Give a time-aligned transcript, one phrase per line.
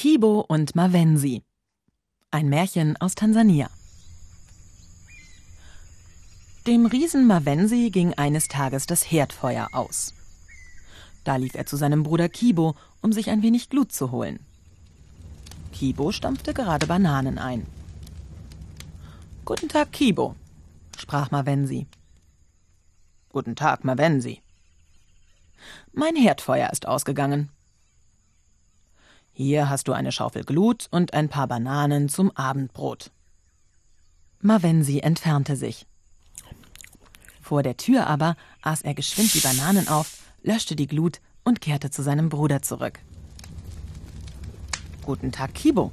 [0.00, 1.42] Kibo und Mavensi.
[2.30, 3.68] Ein Märchen aus Tansania.
[6.66, 10.14] Dem Riesen Mavensi ging eines Tages das Herdfeuer aus.
[11.22, 14.40] Da lief er zu seinem Bruder Kibo, um sich ein wenig Glut zu holen.
[15.74, 17.66] Kibo stampfte gerade Bananen ein.
[19.44, 20.34] Guten Tag, Kibo,
[20.98, 21.86] sprach Mavensi.
[23.28, 24.40] Guten Tag, Mavensi.
[25.92, 27.50] Mein Herdfeuer ist ausgegangen.
[29.42, 33.10] Hier hast du eine Schaufel Glut und ein paar Bananen zum Abendbrot.
[34.42, 35.86] Mavensi entfernte sich.
[37.40, 41.90] Vor der Tür aber aß er geschwind die Bananen auf, löschte die Glut und kehrte
[41.90, 42.98] zu seinem Bruder zurück.
[45.06, 45.90] Guten Tag, Kibo.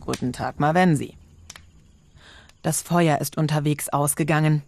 [0.00, 1.16] Guten Tag, Mavensi.
[2.60, 4.62] Das Feuer ist unterwegs ausgegangen.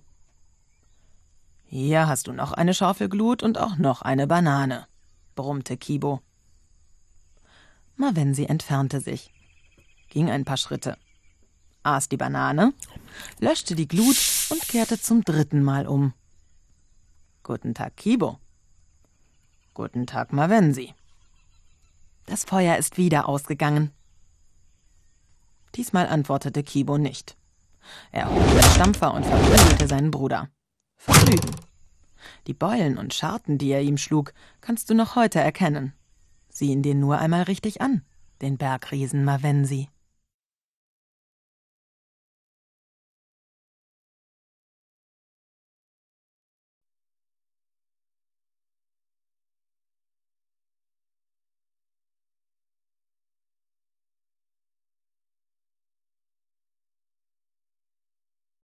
[1.67, 4.87] Hier hast du noch eine Schaufel Glut und auch noch eine Banane,
[5.35, 6.23] brummte Kibo.
[7.99, 9.33] Mavensi entfernte sich,
[10.11, 10.99] ging ein paar Schritte,
[11.83, 12.75] aß die Banane,
[13.41, 14.17] löschte die Glut
[14.51, 16.13] und kehrte zum dritten Mal um.
[17.43, 18.39] Guten Tag, Kibo.
[19.73, 20.93] Guten Tag, Mavensi.
[22.27, 23.93] Das Feuer ist wieder ausgegangen.
[25.75, 27.39] Diesmal antwortete Kibo nicht.
[28.13, 30.51] Er hob den Stampfer und verprügelte seinen Bruder.
[30.97, 31.51] Vergnügen.
[32.47, 35.95] Die Beulen und Scharten, die er ihm schlug, kannst du noch heute erkennen.
[36.57, 38.01] Sieh ihn dir nur einmal richtig an,
[38.41, 39.91] den Bergriesen Mavensi.